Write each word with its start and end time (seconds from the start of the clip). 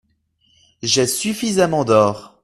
J’ai 0.81 1.05
suffisamment 1.05 1.85
d’or. 1.85 2.39